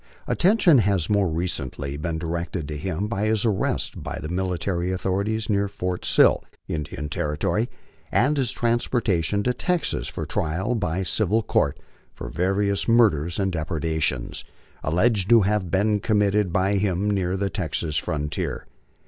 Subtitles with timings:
[0.25, 5.47] Attention has more recently been directed to him by his arrest by the military authorities
[5.47, 7.69] near Fort Sill, Indian Territory,
[8.11, 11.79] and his transportation to Texas for trial by civil court
[12.15, 14.43] for various murders and depredations,
[14.81, 18.65] alleged to have been committed by him near the Texas frontier.